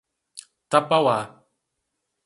[0.71, 1.19] Tapauá